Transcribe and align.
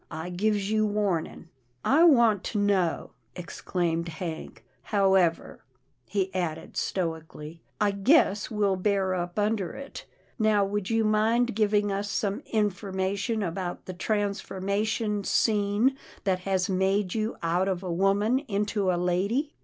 I 0.09 0.31
gives 0.31 0.71
you 0.71 0.83
warnin'."" 0.87 1.49
I 1.99 2.05
want 2.05 2.43
to 2.45 2.57
know!" 2.57 3.11
exclaimed 3.35 4.07
Hank," 4.09 4.65
how 4.91 5.13
ever," 5.13 5.63
he 6.07 6.33
added 6.33 6.75
stoically," 6.75 7.61
I 7.79 7.91
guess 7.91 8.49
we'll 8.49 8.77
bear 8.77 9.13
up 9.13 9.37
under 9.37 9.73
it— 9.73 10.07
Now 10.39 10.65
would 10.65 10.89
you 10.89 11.03
mind 11.03 11.55
giving 11.55 11.91
us 11.91 12.09
some 12.09 12.39
information 12.51 13.43
about 13.43 13.85
the 13.85 13.93
transformation 13.93 15.23
scene 15.23 15.95
that 16.23 16.39
has 16.49 16.67
made 16.67 17.13
you 17.13 17.35
out 17.43 17.67
of 17.67 17.83
a 17.83 17.93
woman 17.93 18.39
into 18.47 18.89
a 18.91 18.97
lady? 18.97 19.53